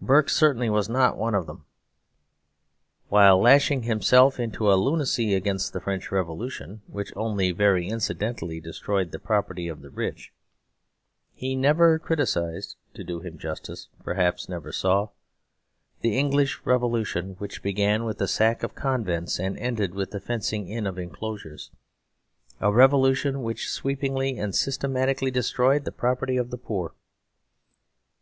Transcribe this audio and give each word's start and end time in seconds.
Burke 0.00 0.30
certainly 0.30 0.70
was 0.70 0.88
not 0.88 1.18
one 1.18 1.34
of 1.34 1.46
them. 1.46 1.66
While 3.10 3.38
lashing 3.42 3.82
himself 3.82 4.40
into 4.40 4.72
a 4.72 4.80
lunacy 4.80 5.34
against 5.34 5.74
the 5.74 5.80
French 5.82 6.10
Revolution, 6.10 6.80
which 6.86 7.12
only 7.14 7.52
very 7.52 7.88
incidentally 7.88 8.60
destroyed 8.62 9.12
the 9.12 9.18
property 9.18 9.68
of 9.68 9.82
the 9.82 9.90
rich, 9.90 10.32
he 11.34 11.54
never 11.54 11.98
criticised 11.98 12.76
(to 12.94 13.04
do 13.04 13.20
him 13.20 13.36
justice, 13.36 13.88
perhaps 14.02 14.48
never 14.48 14.72
saw) 14.72 15.10
the 16.00 16.16
English 16.18 16.62
Revolution, 16.64 17.34
which 17.36 17.62
began 17.62 18.04
with 18.06 18.16
the 18.16 18.26
sack 18.26 18.62
of 18.62 18.74
convents, 18.74 19.38
and 19.38 19.58
ended 19.58 19.94
with 19.94 20.12
the 20.12 20.18
fencing 20.20 20.66
in 20.66 20.86
of 20.86 20.98
enclosures; 20.98 21.70
a 22.58 22.72
revolution 22.72 23.42
which 23.42 23.68
sweepingly 23.68 24.38
and 24.38 24.54
systematically 24.54 25.30
destroyed 25.30 25.84
the 25.84 25.92
property 25.92 26.38
of 26.38 26.48
the 26.48 26.56
poor. 26.56 26.94